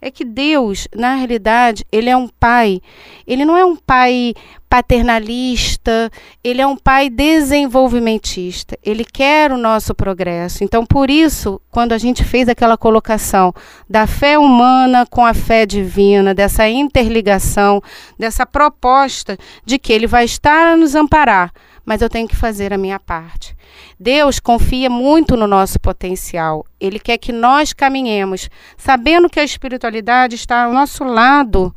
É 0.04 0.10
que 0.10 0.22
Deus, 0.22 0.86
na 0.94 1.14
realidade, 1.14 1.82
ele 1.90 2.10
é 2.10 2.16
um 2.16 2.28
pai. 2.28 2.78
Ele 3.26 3.42
não 3.42 3.56
é 3.56 3.64
um 3.64 3.74
pai 3.74 4.34
paternalista, 4.74 6.10
ele 6.42 6.60
é 6.60 6.66
um 6.66 6.76
pai 6.76 7.08
desenvolvimentista. 7.08 8.76
Ele 8.82 9.04
quer 9.04 9.52
o 9.52 9.56
nosso 9.56 9.94
progresso. 9.94 10.64
Então, 10.64 10.84
por 10.84 11.08
isso, 11.08 11.60
quando 11.70 11.92
a 11.92 11.98
gente 11.98 12.24
fez 12.24 12.48
aquela 12.48 12.76
colocação 12.76 13.54
da 13.88 14.04
fé 14.04 14.36
humana 14.36 15.06
com 15.08 15.24
a 15.24 15.32
fé 15.32 15.64
divina, 15.64 16.34
dessa 16.34 16.68
interligação, 16.68 17.80
dessa 18.18 18.44
proposta 18.44 19.38
de 19.64 19.78
que 19.78 19.92
ele 19.92 20.08
vai 20.08 20.24
estar 20.24 20.66
a 20.66 20.76
nos 20.76 20.96
amparar, 20.96 21.52
mas 21.84 22.02
eu 22.02 22.08
tenho 22.08 22.26
que 22.26 22.34
fazer 22.34 22.72
a 22.72 22.78
minha 22.78 22.98
parte. 22.98 23.54
Deus 24.00 24.40
confia 24.40 24.90
muito 24.90 25.36
no 25.36 25.46
nosso 25.46 25.78
potencial. 25.78 26.66
Ele 26.80 26.98
quer 26.98 27.18
que 27.18 27.30
nós 27.30 27.72
caminhemos, 27.72 28.50
sabendo 28.76 29.30
que 29.30 29.38
a 29.38 29.44
espiritualidade 29.44 30.34
está 30.34 30.64
ao 30.64 30.72
nosso 30.72 31.04
lado 31.04 31.72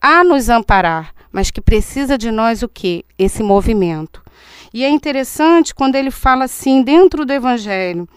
a 0.00 0.24
nos 0.24 0.48
amparar, 0.48 1.12
mas 1.30 1.50
que 1.50 1.60
precisa 1.60 2.16
de 2.16 2.30
nós 2.30 2.62
o 2.62 2.68
quê? 2.68 3.04
Esse 3.18 3.42
movimento. 3.42 4.22
E 4.72 4.84
é 4.84 4.88
interessante 4.88 5.74
quando 5.74 5.96
ele 5.96 6.10
fala 6.10 6.44
assim 6.44 6.82
dentro 6.82 7.26
do 7.26 7.32
evangelho: 7.32 8.08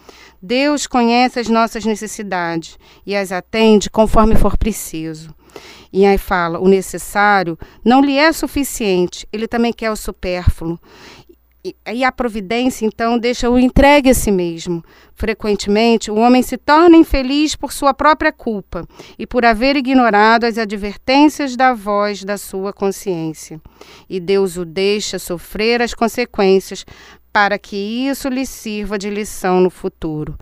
Deus 0.42 0.88
conhece 0.88 1.40
as 1.40 1.48
nossas 1.48 1.84
necessidades 1.84 2.78
e 3.06 3.16
as 3.16 3.32
atende 3.32 3.90
conforme 3.90 4.36
for 4.36 4.58
preciso. 4.58 5.34
E 5.92 6.06
aí 6.06 6.18
fala: 6.18 6.60
o 6.60 6.68
necessário 6.68 7.58
não 7.84 8.02
lhe 8.02 8.18
é 8.18 8.32
suficiente, 8.32 9.28
ele 9.32 9.48
também 9.48 9.74
quer 9.74 9.92
o 9.92 9.96
supérfluo. 9.96 10.80
E 11.66 12.04
a 12.04 12.12
providência, 12.12 12.86
então, 12.86 13.18
deixa-o 13.18 13.58
entregue 13.58 14.10
a 14.10 14.14
si 14.14 14.30
mesmo. 14.30 14.84
Frequentemente, 15.16 16.12
o 16.12 16.16
homem 16.16 16.42
se 16.42 16.58
torna 16.58 16.98
infeliz 16.98 17.56
por 17.56 17.72
sua 17.72 17.94
própria 17.94 18.34
culpa 18.34 18.86
e 19.18 19.26
por 19.26 19.46
haver 19.46 19.78
ignorado 19.78 20.44
as 20.44 20.58
advertências 20.58 21.56
da 21.56 21.74
voz 21.74 22.26
da 22.26 22.38
sua 22.38 22.74
consciência. 22.74 23.62
E 24.10 24.20
Deus 24.20 24.58
o 24.58 24.66
deixa 24.66 25.18
sofrer 25.18 25.82
as 25.82 25.94
consequências 25.94 26.86
para 27.34 27.58
que 27.58 27.76
isso 27.76 28.30
lhe 28.30 28.46
sirva 28.46 28.96
de 28.96 29.10
lição 29.10 29.60
no 29.60 29.72
futuro. 29.72 30.38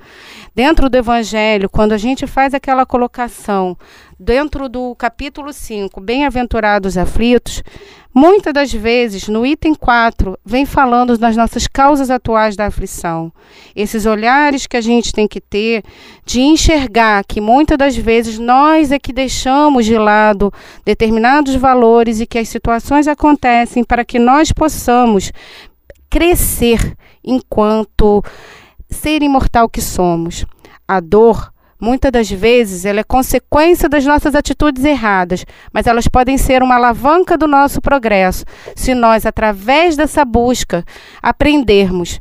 Dentro 0.54 0.90
do 0.90 0.98
Evangelho, 0.98 1.70
quando 1.70 1.94
a 1.94 1.98
gente 1.98 2.28
faz 2.28 2.54
aquela 2.54 2.86
colocação, 2.86 3.78
dentro 4.20 4.68
do 4.68 4.94
capítulo 4.96 5.54
5, 5.54 6.02
Bem-aventurados 6.02 6.98
aflitos, 6.98 7.64
muitas 8.14 8.54
das 8.54 8.72
vezes, 8.74 9.28
no 9.28 9.46
item 9.46 9.74
4, 9.74 10.38
vem 10.46 10.66
falando 10.66 11.18
das 11.18 11.36
nossas 11.36 11.68
causas 11.68 12.10
atuais 12.10 12.56
da 12.56 12.68
aflição. 12.68 13.32
Esses 13.76 14.06
olhares 14.06 14.68
que 14.68 14.78
a 14.78 14.82
gente 14.82 15.12
tem 15.12 15.28
que 15.28 15.42
ter 15.42 15.84
de 16.26 16.42
enxergar 16.42 17.24
que 17.26 17.42
muitas 17.42 17.78
das 17.78 17.96
vezes 17.96 18.40
nós 18.40 18.92
é 18.92 19.00
que 19.00 19.14
deixamos 19.14 19.86
de 19.86 19.98
lado 19.98 20.52
determinados 20.86 21.56
valores 21.56 22.20
e 22.20 22.26
que 22.26 22.38
as 22.38 22.50
situações 22.50 23.08
acontecem 23.08 23.84
para 23.84 24.06
que 24.06 24.20
nós 24.20 24.52
possamos 24.52 25.32
crescer 26.10 26.96
enquanto 27.24 28.24
ser 28.90 29.24
imortal 29.24 29.70
que 29.70 29.82
somos. 29.82 30.46
A 30.88 31.00
dor, 31.00 31.51
muitas 31.82 32.12
das 32.12 32.30
vezes, 32.30 32.86
ela 32.86 33.00
é 33.00 33.04
consequência 33.04 33.90
das 33.90 34.06
nossas 34.06 34.36
atitudes 34.36 34.86
erradas, 34.86 35.44
mas 35.74 35.88
elas 35.88 36.08
podem 36.08 36.38
ser 36.38 36.62
uma 36.62 36.76
alavanca 36.76 37.36
do 37.36 37.48
nosso 37.48 37.82
progresso, 37.82 38.46
se 38.76 38.94
nós, 38.94 39.26
através 39.26 39.98
dessa 39.98 40.24
busca, 40.24 40.86
aprendermos. 41.22 42.20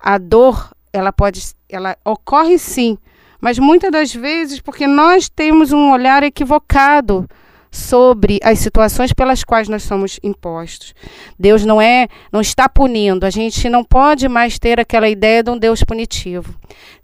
A 0.00 0.16
dor, 0.16 0.72
ela 0.92 1.12
pode, 1.12 1.42
ela 1.68 1.96
ocorre 2.04 2.58
sim, 2.58 2.96
mas 3.40 3.58
muitas 3.58 3.90
das 3.92 4.14
vezes 4.14 4.60
porque 4.60 4.86
nós 4.86 5.28
temos 5.28 5.72
um 5.72 5.92
olhar 5.92 6.22
equivocado 6.22 7.28
sobre 7.72 8.38
as 8.44 8.58
situações 8.58 9.14
pelas 9.14 9.42
quais 9.42 9.66
nós 9.66 9.82
somos 9.82 10.20
impostos. 10.22 10.94
Deus 11.38 11.64
não 11.64 11.80
é, 11.80 12.06
não 12.30 12.42
está 12.42 12.68
punindo. 12.68 13.24
A 13.24 13.30
gente 13.30 13.66
não 13.70 13.82
pode 13.82 14.28
mais 14.28 14.58
ter 14.58 14.78
aquela 14.78 15.08
ideia 15.08 15.42
de 15.42 15.50
um 15.50 15.56
Deus 15.56 15.82
punitivo. 15.82 16.54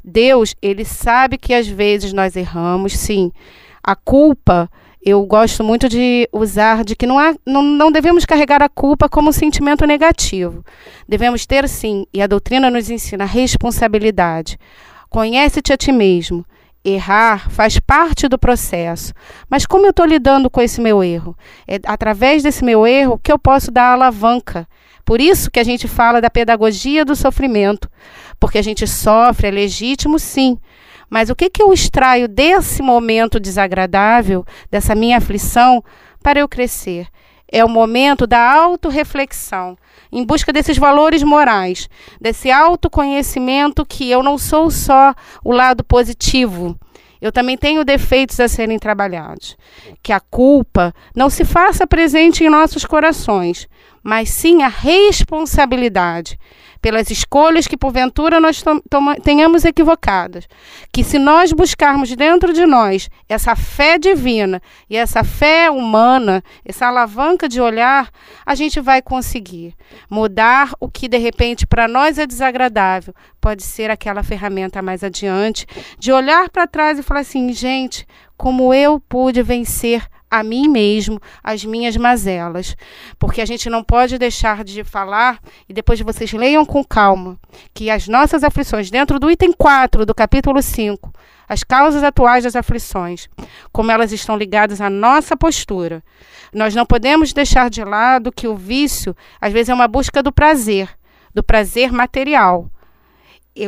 Deus, 0.05 0.55
ele 0.61 0.85
sabe 0.85 1.39
que 1.39 1.55
às 1.55 1.67
vezes 1.67 2.13
nós 2.13 2.37
erramos, 2.37 2.93
sim. 2.93 3.33
A 3.83 3.97
culpa, 3.97 4.71
eu 5.03 5.25
gosto 5.25 5.65
muito 5.65 5.89
de 5.89 6.29
usar 6.31 6.85
de 6.85 6.95
que 6.95 7.07
não, 7.07 7.19
há, 7.19 7.35
não, 7.47 7.63
não 7.63 7.91
devemos 7.91 8.27
carregar 8.27 8.63
a 8.63 8.69
culpa 8.69 9.09
como 9.09 9.31
um 9.31 9.33
sentimento 9.33 9.87
negativo. 9.87 10.63
Devemos 11.09 11.47
ter, 11.47 11.67
sim, 11.67 12.05
e 12.13 12.21
a 12.21 12.27
doutrina 12.27 12.71
nos 12.71 12.91
ensina, 12.91 13.25
responsabilidade. 13.25 14.59
Conhece-te 15.09 15.73
a 15.73 15.79
ti 15.79 15.91
mesmo 15.91 16.45
Errar 16.85 17.51
faz 17.51 17.79
parte 17.79 18.29
do 18.29 18.39
processo. 18.39 19.13
Mas 19.49 19.67
como 19.67 19.87
eu 19.87 19.91
estou 19.91 20.07
lidando 20.07 20.49
com 20.49 20.61
esse 20.61 20.81
meu 20.81 21.03
erro? 21.03 21.37
É 21.67 21.79
através 21.87 22.43
desse 22.43 22.65
meu 22.65 22.87
erro 22.87 23.19
que 23.23 23.33
eu 23.33 23.39
posso 23.39 23.71
dar 23.71 23.93
alavanca. 23.93 24.67
Por 25.05 25.21
isso 25.21 25.51
que 25.51 25.59
a 25.59 25.65
gente 25.65 25.89
fala 25.89 26.21
da 26.21 26.31
pedagogia 26.31 27.05
do 27.05 27.17
sofrimento. 27.17 27.91
Porque 28.39 28.59
a 28.59 28.63
gente 28.63 28.87
sofre, 28.87 29.49
é 29.49 29.51
legítimo, 29.51 30.19
sim. 30.19 30.59
Mas 31.11 31.31
o 31.31 31.37
que, 31.37 31.49
que 31.49 31.63
eu 31.63 31.73
extraio 31.73 32.29
desse 32.29 32.83
momento 32.83 33.41
desagradável, 33.41 34.45
dessa 34.71 34.95
minha 34.95 35.17
aflição, 35.17 35.83
para 36.23 36.41
eu 36.41 36.49
crescer? 36.49 37.09
É 37.51 37.65
o 37.65 37.69
momento 37.69 38.27
da 38.27 38.53
autorreflexão, 38.53 39.77
em 40.13 40.25
busca 40.25 40.53
desses 40.53 40.77
valores 40.77 41.23
morais, 41.23 41.89
desse 42.21 42.51
autoconhecimento 42.51 43.87
que 43.87 44.11
eu 44.11 44.23
não 44.23 44.37
sou 44.37 44.71
só 44.71 45.15
o 45.43 45.53
lado 45.53 45.83
positivo. 45.83 46.79
Eu 47.21 47.33
também 47.33 47.57
tenho 47.57 47.85
defeitos 47.85 48.39
a 48.39 48.47
serem 48.47 48.79
trabalhados. 48.79 49.57
Que 50.03 50.13
a 50.13 50.21
culpa 50.21 50.95
não 51.15 51.29
se 51.29 51.45
faça 51.45 51.87
presente 51.87 52.45
em 52.45 52.51
nossos 52.51 52.85
corações, 52.85 53.67
mas 54.03 54.31
sim 54.31 54.63
a 54.63 54.69
responsabilidade 54.69 56.39
pelas 56.81 57.11
escolhas 57.11 57.67
que 57.67 57.77
porventura 57.77 58.41
nós 58.41 58.63
tenhamos 59.23 59.65
equivocadas. 59.65 60.49
Que 60.93 61.03
se 61.05 61.19
nós 61.19 61.53
buscarmos 61.53 62.15
dentro 62.15 62.53
de 62.53 62.67
nós 62.67 63.09
essa 63.29 63.55
fé 63.57 63.99
divina 63.99 64.61
e 64.89 64.97
essa 64.97 65.25
fé 65.25 65.71
humana, 65.71 66.43
essa 66.65 66.87
alavanca 66.87 67.49
de 67.49 67.61
olhar, 67.61 68.11
a 68.45 68.55
gente 68.55 68.81
vai 68.81 69.03
conseguir 69.03 69.75
mudar 70.09 70.73
o 70.81 70.89
que 70.89 71.09
de 71.09 71.19
repente 71.19 71.67
para 71.67 71.89
nós 71.89 72.19
é 72.19 72.27
desagradável. 72.27 73.15
Pode 73.41 73.63
ser 73.63 73.91
aquela 73.91 74.23
ferramenta 74.23 74.83
mais 74.83 75.03
adiante 75.03 75.67
de 75.99 76.13
olhar 76.13 76.49
para 76.51 76.67
trás 76.67 76.99
e 76.99 77.03
falar 77.03 77.21
assim, 77.21 77.53
gente, 77.53 78.07
como 78.37 78.73
eu 78.73 79.01
pude 79.01 79.43
vencer 79.43 80.07
a 80.31 80.43
mim 80.43 80.69
mesmo 80.69 81.21
as 81.43 81.65
minhas 81.65 81.97
mazelas. 81.97 82.77
Porque 83.19 83.41
a 83.41 83.47
gente 83.47 83.69
não 83.71 83.83
pode 83.83 84.19
deixar 84.19 84.65
de 84.65 84.85
falar, 84.85 85.41
e 85.69 85.73
depois 85.73 86.01
vocês 86.01 86.33
leiam 86.33 86.65
com 86.65 86.85
calma, 86.85 87.39
que 87.75 87.91
as 87.91 88.09
nossas 88.09 88.45
aflições, 88.45 88.91
dentro 88.91 89.19
do 89.19 89.31
item 89.31 89.53
4 89.53 90.05
do 90.05 90.15
capítulo 90.15 90.61
5, 90.61 91.13
as 91.49 91.65
causas 91.65 92.03
atuais 92.03 92.45
das 92.45 92.55
aflições, 92.55 93.29
como 93.73 93.91
elas 93.91 94.13
estão 94.13 94.37
ligadas 94.37 94.81
à 94.81 94.91
nossa 94.91 95.37
postura. 95.37 96.03
Nós 96.53 96.75
não 96.75 96.85
podemos 96.85 97.33
deixar 97.33 97.71
de 97.71 97.83
lado 97.83 98.33
que 98.33 98.47
o 98.47 98.55
vício, 98.55 99.17
às 99.41 99.53
vezes, 99.53 99.71
é 99.71 99.75
uma 99.75 99.89
busca 99.89 100.23
do 100.23 100.31
prazer, 100.31 100.89
do 101.35 101.43
prazer 101.43 101.91
material. 101.91 102.71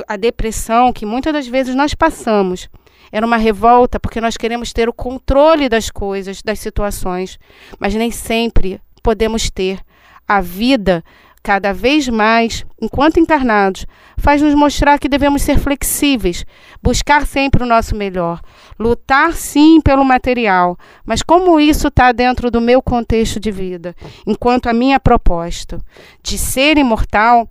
A 0.06 0.16
depressão, 0.16 0.92
que 0.92 1.06
muitas 1.06 1.32
das 1.32 1.48
vezes 1.48 1.74
nós 1.74 1.94
passamos, 1.94 2.68
era 3.12 3.26
uma 3.26 3.36
revolta 3.36 3.98
porque 3.98 4.20
nós 4.20 4.36
queremos 4.36 4.72
ter 4.72 4.88
o 4.88 4.92
controle 4.92 5.68
das 5.68 5.90
coisas, 5.90 6.42
das 6.42 6.58
situações, 6.58 7.38
mas 7.78 7.94
nem 7.94 8.10
sempre 8.10 8.80
podemos 9.02 9.50
ter. 9.50 9.80
A 10.28 10.40
vida, 10.40 11.02
cada 11.42 11.72
vez 11.72 12.08
mais, 12.08 12.64
enquanto 12.80 13.18
encarnados, 13.18 13.84
faz 14.16 14.40
nos 14.40 14.54
mostrar 14.54 14.98
que 14.98 15.08
devemos 15.08 15.42
ser 15.42 15.58
flexíveis, 15.58 16.44
buscar 16.80 17.26
sempre 17.26 17.62
o 17.62 17.66
nosso 17.66 17.96
melhor, 17.96 18.40
lutar 18.78 19.32
sim 19.32 19.80
pelo 19.80 20.04
material, 20.04 20.78
mas 21.04 21.22
como 21.22 21.58
isso 21.58 21.88
está 21.88 22.12
dentro 22.12 22.50
do 22.50 22.60
meu 22.60 22.80
contexto 22.80 23.40
de 23.40 23.50
vida, 23.50 23.94
enquanto 24.26 24.68
a 24.68 24.72
minha 24.72 25.00
proposta 25.00 25.80
de 26.22 26.38
ser 26.38 26.78
imortal. 26.78 27.48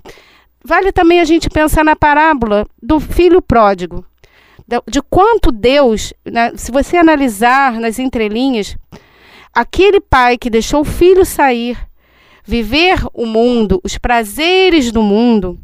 Vale 0.63 0.91
também 0.91 1.19
a 1.19 1.25
gente 1.25 1.49
pensar 1.49 1.83
na 1.83 1.95
parábola 1.95 2.65
do 2.81 2.99
filho 2.99 3.41
pródigo 3.41 4.05
de 4.87 5.01
quanto 5.01 5.51
Deus, 5.51 6.13
né, 6.25 6.51
se 6.55 6.71
você 6.71 6.97
analisar 6.97 7.79
nas 7.79 7.97
entrelinhas, 7.97 8.77
aquele 9.53 9.99
pai 9.99 10.37
que 10.37 10.49
deixou 10.49 10.81
o 10.81 10.85
filho 10.85 11.25
sair, 11.25 11.77
viver 12.43 12.99
o 13.13 13.25
mundo, 13.25 13.81
os 13.83 13.97
prazeres 13.97 14.91
do 14.91 15.01
mundo, 15.01 15.59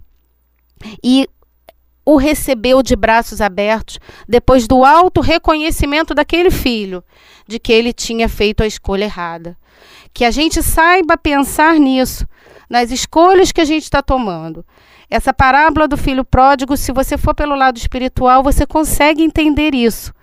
e 1.04 1.28
o 2.06 2.18
recebeu 2.18 2.84
de 2.84 2.96
braços 2.96 3.42
abertos 3.42 4.00
depois 4.28 4.68
do 4.68 4.86
alto 4.86 5.22
reconhecimento 5.22 6.14
daquele 6.14 6.52
filho 6.52 7.04
de 7.48 7.58
que 7.60 7.74
ele 7.74 7.92
tinha 7.92 8.30
feito 8.30 8.62
a 8.62 8.68
escolha 8.68 9.06
errada. 9.06 9.58
Que 10.14 10.24
a 10.24 10.32
gente 10.32 10.62
saiba 10.62 11.18
pensar 11.18 11.76
nisso, 11.80 12.28
nas 12.70 12.92
escolhas 12.92 13.52
que 13.52 13.60
a 13.60 13.66
gente 13.66 13.84
está 13.84 14.02
tomando. 14.02 14.64
Essa 15.10 15.34
parábola 15.34 15.88
do 15.88 15.98
filho 15.98 16.26
pródigo, 16.26 16.76
se 16.76 16.92
você 16.92 17.18
for 17.18 17.34
pelo 17.34 17.56
lado 17.56 17.78
espiritual, 17.78 18.44
você 18.44 18.66
consegue 18.66 19.24
entender 19.24 19.74
isso. 19.74 20.14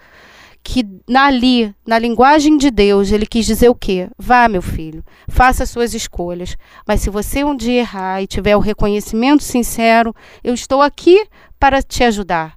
Que 0.65 0.87
ali, 1.15 1.75
na 1.87 1.99
linguagem 1.99 2.57
de 2.57 2.71
Deus, 2.71 3.11
ele 3.11 3.27
quis 3.27 3.45
dizer 3.45 3.69
o 3.69 3.75
quê? 3.75 4.09
Vá, 4.17 4.49
meu 4.49 4.63
filho, 4.63 5.05
faça 5.29 5.65
as 5.65 5.71
suas 5.71 5.93
escolhas. 5.93 6.57
Mas 6.87 7.01
se 7.01 7.11
você 7.11 7.43
um 7.43 7.57
dia 7.57 7.81
errar 7.81 8.23
e 8.23 8.27
tiver 8.27 8.57
o 8.57 8.61
reconhecimento 8.61 9.43
sincero, 9.43 10.15
eu 10.43 10.55
estou 10.55 10.81
aqui 10.81 11.27
para 11.59 11.83
te 11.83 12.05
ajudar. 12.05 12.55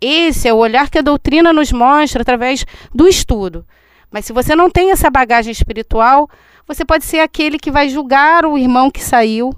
Esse 0.00 0.48
é 0.48 0.52
o 0.52 0.58
olhar 0.58 0.90
que 0.90 0.98
a 0.98 1.02
doutrina 1.02 1.52
nos 1.52 1.72
mostra 1.72 2.22
através 2.22 2.64
do 2.94 3.08
estudo. 3.08 3.66
Mas 4.10 4.24
se 4.24 4.32
você 4.32 4.54
não 4.54 4.70
tem 4.70 4.90
essa 4.90 5.10
bagagem 5.10 5.52
espiritual, 5.52 6.28
você 6.66 6.84
pode 6.84 7.04
ser 7.04 7.20
aquele 7.20 7.58
que 7.58 7.70
vai 7.70 7.88
julgar 7.88 8.44
o 8.44 8.58
irmão 8.58 8.90
que 8.90 9.02
saiu, 9.02 9.54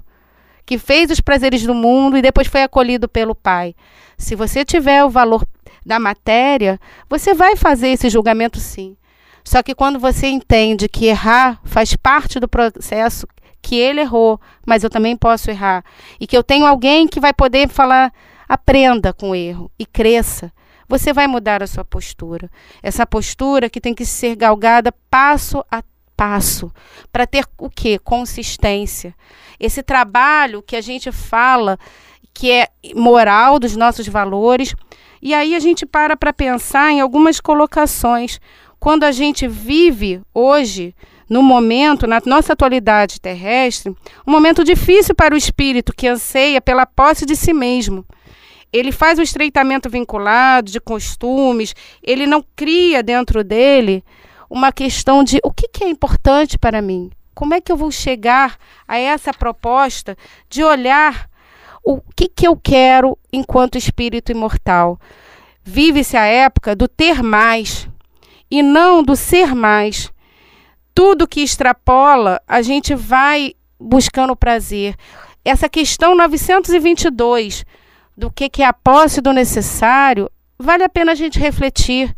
que 0.69 0.77
fez 0.77 1.09
os 1.09 1.19
prazeres 1.19 1.63
do 1.63 1.73
mundo 1.73 2.15
e 2.15 2.21
depois 2.21 2.45
foi 2.45 2.61
acolhido 2.61 3.09
pelo 3.09 3.33
Pai. 3.33 3.73
Se 4.19 4.35
você 4.35 4.63
tiver 4.63 5.03
o 5.03 5.09
valor 5.09 5.43
da 5.83 5.97
matéria, 5.97 6.79
você 7.09 7.33
vai 7.33 7.55
fazer 7.55 7.87
esse 7.87 8.07
julgamento 8.07 8.59
sim. 8.59 8.95
Só 9.43 9.63
que 9.63 9.73
quando 9.73 9.97
você 9.97 10.27
entende 10.27 10.87
que 10.87 11.07
errar 11.07 11.59
faz 11.63 11.95
parte 11.95 12.39
do 12.39 12.47
processo, 12.47 13.25
que 13.63 13.77
ele 13.77 14.01
errou, 14.01 14.39
mas 14.63 14.83
eu 14.83 14.91
também 14.91 15.17
posso 15.17 15.49
errar, 15.49 15.83
e 16.19 16.27
que 16.27 16.37
eu 16.37 16.43
tenho 16.43 16.67
alguém 16.67 17.07
que 17.07 17.19
vai 17.19 17.33
poder 17.33 17.67
falar, 17.67 18.13
aprenda 18.47 19.11
com 19.11 19.31
o 19.31 19.35
erro 19.35 19.71
e 19.79 19.87
cresça, 19.87 20.53
você 20.87 21.11
vai 21.11 21.25
mudar 21.25 21.63
a 21.63 21.67
sua 21.67 21.83
postura. 21.83 22.47
Essa 22.83 23.07
postura 23.07 23.71
que 23.71 23.81
tem 23.81 23.95
que 23.95 24.05
ser 24.05 24.35
galgada 24.35 24.93
passo 25.09 25.65
a 25.71 25.81
passo, 26.19 26.69
para 27.13 27.25
ter 27.25 27.45
o 27.57 27.69
que? 27.69 27.97
Consistência. 27.97 29.15
Esse 29.57 29.81
trabalho 29.81 30.61
que 30.61 30.75
a 30.75 30.81
gente 30.81 31.13
fala 31.13 31.79
que 32.33 32.51
é 32.51 32.67
moral 32.93 33.57
dos 33.57 33.77
nossos 33.77 34.05
valores. 34.05 34.75
E 35.21 35.33
aí 35.33 35.55
a 35.55 35.59
gente 35.59 35.85
para 35.85 36.17
para 36.17 36.33
pensar 36.33 36.91
em 36.91 36.99
algumas 36.99 37.39
colocações. 37.39 38.37
Quando 38.81 39.05
a 39.05 39.13
gente 39.13 39.47
vive 39.47 40.21
hoje, 40.33 40.93
no 41.29 41.41
momento, 41.41 42.05
na 42.05 42.21
nossa 42.25 42.51
atualidade 42.51 43.21
terrestre, 43.21 43.95
um 44.27 44.31
momento 44.31 44.61
difícil 44.61 45.15
para 45.15 45.33
o 45.33 45.37
espírito 45.37 45.93
que 45.95 46.07
anseia 46.07 46.59
pela 46.59 46.85
posse 46.85 47.25
de 47.25 47.35
si 47.35 47.53
mesmo. 47.53 48.05
Ele 48.73 48.91
faz 48.91 49.19
o 49.19 49.21
estreitamento 49.23 49.89
vinculado 49.89 50.69
de 50.69 50.81
costumes, 50.81 51.73
ele 52.03 52.27
não 52.27 52.43
cria 52.57 53.01
dentro 53.01 53.41
dele 53.41 54.03
uma 54.49 54.71
questão 54.71 55.23
de 55.23 55.39
o 55.43 55.51
que, 55.51 55.67
que 55.67 55.83
é 55.83 55.89
importante 55.89 56.57
para 56.57 56.81
mim. 56.81 57.11
Como 57.35 57.53
é 57.53 57.61
que 57.61 57.71
eu 57.71 57.77
vou 57.77 57.91
chegar 57.91 58.57
a 58.87 58.97
essa 58.97 59.33
proposta 59.33 60.17
de 60.49 60.63
olhar 60.63 61.29
o 61.83 62.01
que, 62.15 62.27
que 62.27 62.47
eu 62.47 62.57
quero 62.57 63.17
enquanto 63.31 63.77
espírito 63.77 64.31
imortal? 64.31 64.99
Vive-se 65.63 66.17
a 66.17 66.25
época 66.25 66.75
do 66.75 66.87
ter 66.87 67.23
mais 67.23 67.87
e 68.49 68.61
não 68.61 69.03
do 69.03 69.15
ser 69.15 69.53
mais. 69.55 70.11
Tudo 70.93 71.27
que 71.27 71.41
extrapola, 71.41 72.41
a 72.47 72.61
gente 72.61 72.93
vai 72.93 73.53
buscando 73.79 74.35
prazer. 74.35 74.95
Essa 75.45 75.69
questão 75.69 76.15
922 76.15 77.63
do 78.17 78.29
que, 78.29 78.49
que 78.49 78.61
é 78.61 78.65
a 78.65 78.73
posse 78.73 79.21
do 79.21 79.31
necessário, 79.31 80.29
vale 80.57 80.83
a 80.83 80.89
pena 80.89 81.13
a 81.13 81.15
gente 81.15 81.39
refletir. 81.39 82.13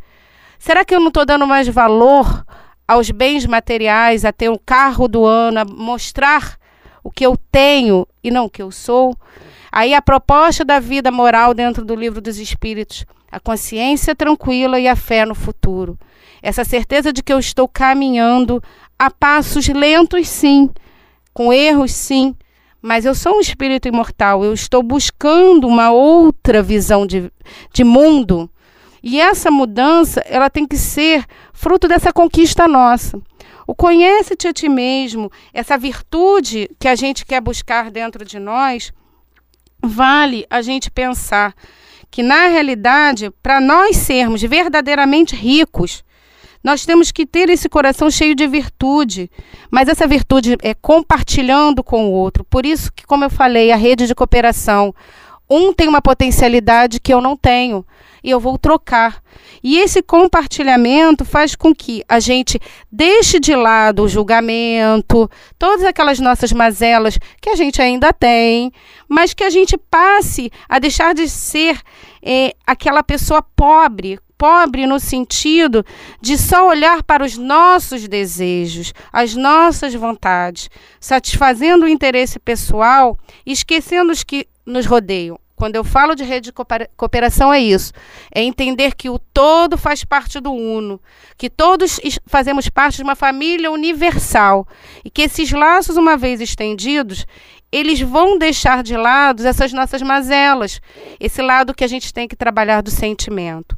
Será 0.61 0.85
que 0.85 0.93
eu 0.93 0.99
não 0.99 1.07
estou 1.07 1.25
dando 1.25 1.47
mais 1.47 1.67
valor 1.67 2.45
aos 2.87 3.09
bens 3.09 3.47
materiais, 3.47 4.23
a 4.23 4.31
ter 4.31 4.47
um 4.47 4.59
carro 4.63 5.07
do 5.07 5.25
ano, 5.25 5.59
a 5.59 5.65
mostrar 5.65 6.55
o 7.03 7.09
que 7.09 7.25
eu 7.25 7.35
tenho 7.51 8.07
e 8.23 8.29
não 8.29 8.45
o 8.45 8.49
que 8.49 8.61
eu 8.61 8.69
sou? 8.69 9.17
Aí 9.71 9.91
a 9.95 10.03
proposta 10.03 10.63
da 10.63 10.79
vida 10.79 11.09
moral 11.09 11.55
dentro 11.55 11.83
do 11.83 11.95
livro 11.95 12.21
dos 12.21 12.37
Espíritos, 12.37 13.07
a 13.31 13.39
consciência 13.39 14.15
tranquila 14.15 14.79
e 14.79 14.87
a 14.87 14.95
fé 14.95 15.25
no 15.25 15.33
futuro. 15.33 15.97
Essa 16.43 16.63
certeza 16.63 17.11
de 17.11 17.23
que 17.23 17.33
eu 17.33 17.39
estou 17.39 17.67
caminhando 17.67 18.61
a 18.99 19.09
passos 19.09 19.67
lentos, 19.67 20.29
sim, 20.29 20.69
com 21.33 21.51
erros, 21.51 21.91
sim, 21.91 22.35
mas 22.79 23.03
eu 23.03 23.15
sou 23.15 23.37
um 23.37 23.41
espírito 23.41 23.87
imortal, 23.87 24.45
eu 24.45 24.53
estou 24.53 24.83
buscando 24.83 25.67
uma 25.67 25.89
outra 25.89 26.61
visão 26.61 27.07
de, 27.07 27.31
de 27.73 27.83
mundo 27.83 28.47
e 29.03 29.19
essa 29.19 29.49
mudança, 29.49 30.21
ela 30.25 30.49
tem 30.49 30.65
que 30.65 30.77
ser 30.77 31.25
fruto 31.53 31.87
dessa 31.87 32.13
conquista 32.13 32.67
nossa. 32.67 33.19
O 33.65 33.73
conhece-te 33.73 34.47
a 34.47 34.53
ti 34.53 34.67
mesmo, 34.67 35.31
essa 35.53 35.77
virtude 35.77 36.69
que 36.79 36.87
a 36.87 36.95
gente 36.95 37.25
quer 37.25 37.41
buscar 37.41 37.89
dentro 37.89 38.25
de 38.25 38.37
nós, 38.37 38.91
vale 39.81 40.45
a 40.49 40.61
gente 40.61 40.91
pensar 40.91 41.53
que, 42.09 42.21
na 42.21 42.47
realidade, 42.47 43.31
para 43.41 43.61
nós 43.61 43.97
sermos 43.97 44.41
verdadeiramente 44.41 45.35
ricos, 45.35 46.03
nós 46.63 46.85
temos 46.85 47.11
que 47.11 47.25
ter 47.25 47.49
esse 47.49 47.67
coração 47.67 48.11
cheio 48.11 48.35
de 48.35 48.45
virtude, 48.45 49.31
mas 49.71 49.87
essa 49.87 50.05
virtude 50.05 50.57
é 50.61 50.75
compartilhando 50.75 51.83
com 51.83 52.07
o 52.07 52.11
outro. 52.11 52.43
Por 52.43 52.65
isso 52.65 52.91
que, 52.93 53.05
como 53.05 53.23
eu 53.23 53.29
falei, 53.29 53.71
a 53.71 53.75
rede 53.75 54.05
de 54.05 54.13
cooperação, 54.13 54.93
um 55.51 55.73
tem 55.73 55.89
uma 55.89 56.01
potencialidade 56.01 56.99
que 56.99 57.13
eu 57.13 57.19
não 57.19 57.35
tenho 57.35 57.85
e 58.23 58.29
eu 58.29 58.39
vou 58.39 58.57
trocar. 58.57 59.21
E 59.61 59.77
esse 59.79 60.01
compartilhamento 60.01 61.25
faz 61.25 61.55
com 61.55 61.75
que 61.75 62.03
a 62.07 62.19
gente 62.19 62.59
deixe 62.89 63.39
de 63.39 63.53
lado 63.55 64.03
o 64.03 64.07
julgamento, 64.07 65.29
todas 65.59 65.83
aquelas 65.83 66.19
nossas 66.19 66.53
mazelas 66.53 67.17
que 67.41 67.49
a 67.49 67.55
gente 67.55 67.81
ainda 67.81 68.13
tem, 68.13 68.71
mas 69.09 69.33
que 69.33 69.43
a 69.43 69.49
gente 69.49 69.77
passe 69.77 70.49
a 70.69 70.79
deixar 70.79 71.13
de 71.13 71.27
ser 71.27 71.79
é, 72.21 72.53
aquela 72.65 73.03
pessoa 73.03 73.41
pobre, 73.41 74.19
pobre 74.37 74.87
no 74.87 74.99
sentido 74.99 75.85
de 76.21 76.37
só 76.37 76.67
olhar 76.67 77.03
para 77.03 77.25
os 77.25 77.37
nossos 77.37 78.07
desejos, 78.07 78.93
as 79.11 79.35
nossas 79.35 79.93
vontades, 79.93 80.69
satisfazendo 80.99 81.83
o 81.83 81.89
interesse 81.89 82.39
pessoal, 82.39 83.17
esquecendo 83.45 84.13
que 84.25 84.47
nos 84.65 84.85
rodeiam. 84.85 85.40
Quando 85.61 85.75
eu 85.75 85.83
falo 85.83 86.15
de 86.15 86.23
rede 86.23 86.45
de 86.45 86.87
cooperação, 86.97 87.53
é 87.53 87.59
isso. 87.59 87.93
É 88.33 88.41
entender 88.41 88.95
que 88.95 89.11
o 89.11 89.19
todo 89.19 89.77
faz 89.77 90.03
parte 90.03 90.39
do 90.39 90.51
uno, 90.51 90.99
que 91.37 91.51
todos 91.51 91.99
fazemos 92.25 92.67
parte 92.67 92.95
de 92.95 93.03
uma 93.03 93.15
família 93.15 93.69
universal 93.69 94.67
e 95.05 95.09
que 95.11 95.21
esses 95.21 95.51
laços, 95.51 95.97
uma 95.97 96.17
vez 96.17 96.41
estendidos, 96.41 97.27
eles 97.71 98.01
vão 98.01 98.39
deixar 98.39 98.81
de 98.81 98.97
lado 98.97 99.45
essas 99.45 99.71
nossas 99.71 100.01
mazelas, 100.01 100.81
esse 101.19 101.43
lado 101.43 101.75
que 101.75 101.83
a 101.83 101.87
gente 101.87 102.11
tem 102.11 102.27
que 102.27 102.35
trabalhar 102.35 102.81
do 102.81 102.89
sentimento, 102.89 103.77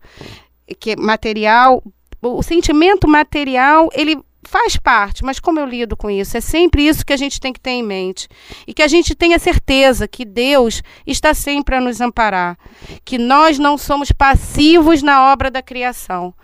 que 0.80 0.96
material, 0.96 1.84
o 2.22 2.42
sentimento 2.42 3.10
material, 3.10 3.90
ele 3.94 4.24
faz 4.54 4.78
parte, 4.78 5.26
mas 5.26 5.40
como 5.40 5.60
eu 5.60 5.66
lido 5.66 5.98
com 5.98 6.12
isso? 6.12 6.38
É 6.38 6.42
sempre 6.42 6.88
isso 6.88 7.04
que 7.04 7.12
a 7.12 7.18
gente 7.18 7.42
tem 7.42 7.52
que 7.52 7.60
ter 7.60 7.72
em 7.72 7.82
mente. 7.82 8.28
E 8.68 8.74
que 8.74 8.84
a 8.84 8.88
gente 8.88 9.16
tenha 9.16 9.40
certeza 9.40 10.08
que 10.08 10.24
Deus 10.24 10.84
está 11.08 11.34
sempre 11.34 11.76
a 11.76 11.82
nos 11.82 12.00
amparar. 12.00 12.56
Que 13.04 13.18
nós 13.18 13.58
não 13.58 13.80
somos 13.80 14.12
passivos 14.12 15.02
na 15.02 15.34
obra 15.34 15.50
da 15.50 15.64
criação. 15.64 16.36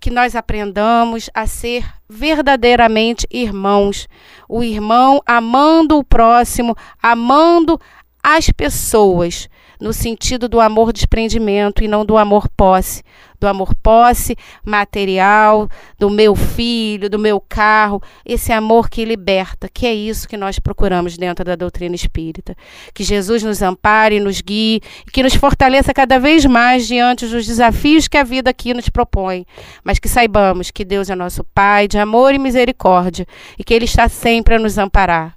Que 0.00 0.08
nós 0.08 0.34
aprendamos 0.34 1.28
a 1.34 1.46
ser 1.46 1.84
verdadeiramente 2.08 3.26
irmãos. 3.30 4.08
O 4.48 4.64
irmão 4.64 5.20
amando 5.26 5.98
o 5.98 6.04
próximo, 6.04 6.74
amando 7.02 7.78
as 8.22 8.48
pessoas 8.48 9.46
no 9.80 9.92
sentido 9.92 10.48
do 10.48 10.60
amor 10.60 10.92
desprendimento 10.92 11.82
e 11.82 11.88
não 11.88 12.04
do 12.04 12.16
amor 12.16 12.48
posse, 12.48 13.02
do 13.40 13.46
amor 13.46 13.74
posse 13.76 14.36
material, 14.64 15.68
do 15.98 16.10
meu 16.10 16.34
filho, 16.34 17.08
do 17.08 17.18
meu 17.18 17.40
carro, 17.40 18.02
esse 18.24 18.52
amor 18.52 18.88
que 18.88 19.04
liberta, 19.04 19.68
que 19.68 19.86
é 19.86 19.94
isso 19.94 20.28
que 20.28 20.36
nós 20.36 20.58
procuramos 20.58 21.16
dentro 21.16 21.44
da 21.44 21.54
doutrina 21.54 21.94
espírita. 21.94 22.56
Que 22.92 23.04
Jesus 23.04 23.42
nos 23.42 23.62
ampare, 23.62 24.20
nos 24.20 24.40
guie, 24.40 24.80
que 25.12 25.22
nos 25.22 25.34
fortaleça 25.34 25.94
cada 25.94 26.18
vez 26.18 26.44
mais 26.44 26.86
diante 26.86 27.26
dos 27.26 27.46
desafios 27.46 28.08
que 28.08 28.16
a 28.16 28.24
vida 28.24 28.50
aqui 28.50 28.74
nos 28.74 28.88
propõe, 28.88 29.46
mas 29.84 29.98
que 29.98 30.08
saibamos 30.08 30.70
que 30.70 30.84
Deus 30.84 31.10
é 31.10 31.14
nosso 31.14 31.44
Pai 31.54 31.88
de 31.88 31.98
amor 31.98 32.34
e 32.34 32.38
misericórdia 32.38 33.26
e 33.58 33.64
que 33.64 33.74
Ele 33.74 33.84
está 33.84 34.08
sempre 34.08 34.54
a 34.54 34.58
nos 34.58 34.78
amparar. 34.78 35.36